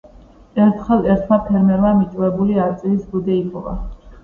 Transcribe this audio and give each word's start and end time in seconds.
ერთხელ 0.63 1.05
ერთმა 1.15 1.39
ფერმერმა 1.51 1.93
მიტოვებული 1.99 2.59
არწივის 2.67 3.07
ბუდე 3.15 3.39
იპოვა 3.45 3.79